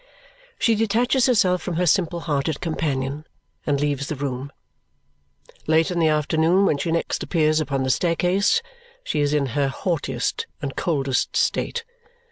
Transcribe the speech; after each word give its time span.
She 0.57 0.73
detaches 0.73 1.27
herself 1.27 1.61
from 1.61 1.75
her 1.75 1.85
simple 1.85 2.21
hearted 2.21 2.59
companion 2.59 3.23
and 3.67 3.79
leaves 3.79 4.07
the 4.07 4.15
room. 4.15 4.51
Late 5.67 5.91
in 5.91 5.99
the 5.99 6.07
afternoon, 6.07 6.65
when 6.65 6.79
she 6.79 6.91
next 6.91 7.21
appears 7.21 7.59
upon 7.61 7.83
the 7.83 7.91
staircase, 7.91 8.63
she 9.03 9.19
is 9.19 9.31
in 9.31 9.45
her 9.53 9.67
haughtiest 9.67 10.47
and 10.59 10.75
coldest 10.75 11.35
state. 11.35 11.83